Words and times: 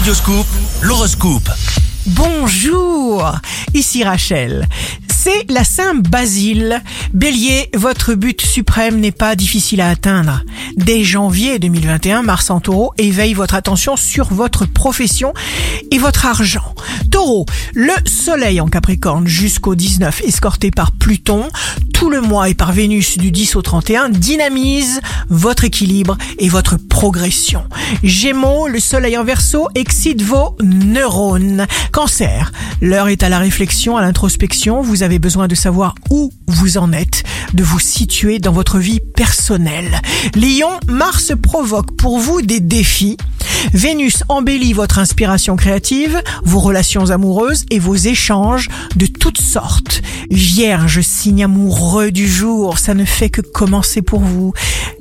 Radioscoop, 0.00 0.46
l'horoscope. 0.80 1.50
Bonjour, 2.06 3.30
ici 3.74 4.02
Rachel. 4.02 4.66
C'est 5.10 5.44
la 5.50 5.62
Saint 5.62 5.94
Basile. 5.94 6.82
Bélier, 7.12 7.68
votre 7.74 8.14
but 8.14 8.40
suprême 8.40 8.98
n'est 8.98 9.12
pas 9.12 9.36
difficile 9.36 9.82
à 9.82 9.90
atteindre. 9.90 10.42
Dès 10.78 11.04
janvier 11.04 11.58
2021, 11.58 12.22
Mars 12.22 12.48
en 12.48 12.60
taureau 12.60 12.94
éveille 12.96 13.34
votre 13.34 13.54
attention 13.54 13.96
sur 13.96 14.32
votre 14.32 14.64
profession 14.64 15.34
et 15.90 15.98
votre 15.98 16.24
argent. 16.24 16.74
Taureau, 17.10 17.44
le 17.74 17.92
soleil 18.06 18.62
en 18.62 18.68
Capricorne 18.68 19.26
jusqu'au 19.26 19.74
19, 19.74 20.22
escorté 20.24 20.70
par 20.70 20.92
Pluton, 20.92 21.50
tout 22.00 22.08
le 22.08 22.22
mois 22.22 22.48
et 22.48 22.54
par 22.54 22.72
Vénus 22.72 23.18
du 23.18 23.30
10 23.30 23.56
au 23.56 23.60
31, 23.60 24.08
dynamise 24.08 25.02
votre 25.28 25.64
équilibre 25.64 26.16
et 26.38 26.48
votre 26.48 26.78
progression. 26.78 27.64
Gémeaux, 28.02 28.68
le 28.68 28.80
soleil 28.80 29.18
en 29.18 29.24
verso 29.24 29.68
excite 29.74 30.22
vos 30.22 30.56
neurones. 30.62 31.66
Cancer, 31.92 32.52
l'heure 32.80 33.08
est 33.08 33.22
à 33.22 33.28
la 33.28 33.38
réflexion, 33.38 33.98
à 33.98 34.00
l'introspection. 34.00 34.80
Vous 34.80 35.02
avez 35.02 35.18
besoin 35.18 35.46
de 35.46 35.54
savoir 35.54 35.94
où 36.08 36.32
vous 36.46 36.78
en 36.78 36.90
êtes, 36.94 37.22
de 37.52 37.62
vous 37.62 37.80
situer 37.80 38.38
dans 38.38 38.52
votre 38.52 38.78
vie 38.78 39.00
personnelle. 39.14 40.00
Lion, 40.34 40.70
Mars 40.88 41.32
provoque 41.42 41.94
pour 41.96 42.18
vous 42.18 42.40
des 42.40 42.60
défis. 42.60 43.18
Vénus 43.72 44.24
embellit 44.28 44.72
votre 44.72 44.98
inspiration 44.98 45.56
créative, 45.56 46.22
vos 46.44 46.60
relations 46.60 47.10
amoureuses 47.10 47.64
et 47.70 47.78
vos 47.78 47.94
échanges 47.94 48.68
de 48.96 49.06
toutes 49.06 49.40
sortes. 49.40 50.02
Vierge, 50.30 51.00
signe 51.00 51.44
amoureux 51.44 52.10
du 52.10 52.28
jour, 52.28 52.78
ça 52.78 52.94
ne 52.94 53.04
fait 53.04 53.30
que 53.30 53.40
commencer 53.40 54.02
pour 54.02 54.20
vous. 54.20 54.52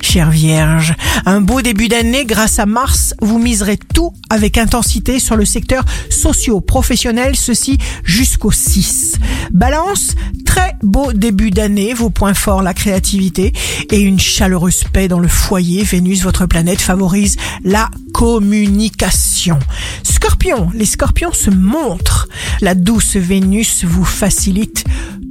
Chère 0.01 0.31
Vierge, 0.31 0.95
un 1.25 1.41
beau 1.41 1.61
début 1.61 1.87
d'année 1.87 2.25
grâce 2.25 2.57
à 2.57 2.65
Mars, 2.65 3.13
vous 3.21 3.37
miserez 3.37 3.77
tout 3.77 4.11
avec 4.29 4.57
intensité 4.57 5.19
sur 5.19 5.35
le 5.35 5.45
secteur 5.45 5.83
socio-professionnel, 6.09 7.35
ceci 7.35 7.77
jusqu'au 8.03 8.51
6. 8.51 9.17
Balance, 9.51 10.15
très 10.45 10.75
beau 10.81 11.13
début 11.13 11.51
d'année, 11.51 11.93
vos 11.93 12.09
points 12.09 12.33
forts, 12.33 12.63
la 12.63 12.73
créativité 12.73 13.53
et 13.91 13.99
une 13.99 14.19
chaleureuse 14.19 14.83
paix 14.91 15.07
dans 15.07 15.19
le 15.19 15.27
foyer. 15.27 15.83
Vénus, 15.83 16.23
votre 16.23 16.45
planète, 16.45 16.81
favorise 16.81 17.37
la 17.63 17.89
communication. 18.19 19.57
Scorpion, 20.03 20.69
les 20.73 20.85
scorpions 20.85 21.31
se 21.31 21.49
montrent. 21.49 22.27
La 22.59 22.75
douce 22.75 23.15
Vénus 23.15 23.85
vous 23.85 24.03
facilite 24.03 24.83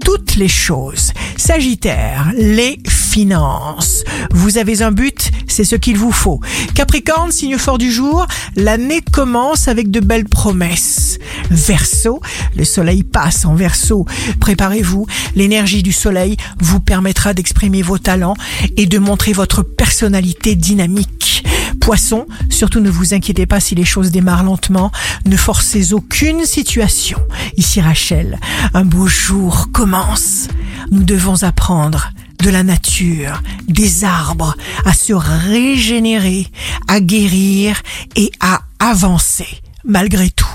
toutes 0.02 0.36
les 0.36 0.48
choses. 0.48 1.12
Sagittaire, 1.36 2.32
les 2.34 2.80
finances. 2.88 4.04
Vous 4.30 4.56
avez 4.56 4.80
un 4.80 4.90
but, 4.90 5.30
c'est 5.46 5.64
ce 5.64 5.76
qu'il 5.76 5.98
vous 5.98 6.12
faut. 6.12 6.40
Capricorne, 6.74 7.30
signe 7.30 7.58
fort 7.58 7.76
du 7.76 7.92
jour, 7.92 8.26
l'année 8.56 9.02
commence 9.12 9.68
avec 9.68 9.90
de 9.90 10.00
belles 10.00 10.28
promesses. 10.28 11.18
Verseau, 11.50 12.22
le 12.56 12.64
soleil 12.64 13.02
passe 13.02 13.44
en 13.44 13.54
verso. 13.54 14.06
Préparez-vous, 14.40 15.06
l'énergie 15.34 15.82
du 15.82 15.92
soleil 15.92 16.38
vous 16.58 16.80
permettra 16.80 17.34
d'exprimer 17.34 17.82
vos 17.82 17.98
talents 17.98 18.36
et 18.78 18.86
de 18.86 18.98
montrer 18.98 19.34
votre 19.34 19.62
personnalité 19.62 20.54
dynamique. 20.54 21.44
Poisson, 21.80 22.26
surtout 22.50 22.80
ne 22.80 22.90
vous 22.90 23.14
inquiétez 23.14 23.46
pas 23.46 23.60
si 23.60 23.74
les 23.74 23.84
choses 23.84 24.10
démarrent 24.10 24.44
lentement, 24.44 24.90
ne 25.26 25.36
forcez 25.36 25.92
aucune 25.92 26.44
situation. 26.44 27.18
Ici 27.56 27.80
Rachel, 27.80 28.38
un 28.74 28.84
beau 28.84 29.06
jour 29.06 29.68
commence. 29.72 30.48
Nous 30.90 31.02
devons 31.02 31.42
apprendre 31.42 32.10
de 32.42 32.50
la 32.50 32.62
nature, 32.62 33.42
des 33.66 34.04
arbres, 34.04 34.56
à 34.84 34.92
se 34.92 35.12
régénérer, 35.12 36.46
à 36.86 37.00
guérir 37.00 37.82
et 38.16 38.30
à 38.40 38.60
avancer, 38.78 39.60
malgré 39.84 40.30
tout. 40.30 40.46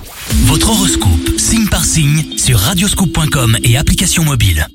Votre 0.46 0.70
horoscope, 0.70 1.38
signe 1.38 1.68
par 1.68 1.84
signe, 1.84 2.38
sur 2.38 2.60
radioscoop.com 2.60 3.58
et 3.64 3.78
application 3.78 4.24
mobile. 4.24 4.68